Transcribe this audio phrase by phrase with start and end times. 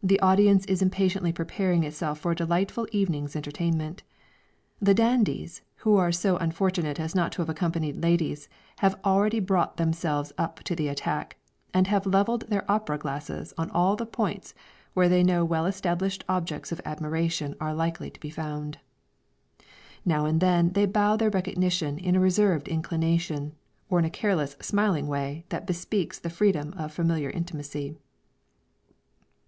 [0.00, 4.04] The audience is impatiently preparing itself for a delightful evening's entertainment.
[4.80, 8.48] The dandies, who are so unfortunate as not to have accompanied ladies
[8.78, 11.36] have already brought themselves up to the attack,
[11.74, 14.54] and have levelled their opera glasses on all the points
[14.94, 18.78] where they know well established objects of admiration are likely to be found.
[20.04, 23.56] Now and then they bow their recognition in a reserved inclination,
[23.90, 27.96] or in a careless smiling way that bespeaks the freedom of familiar intimacy.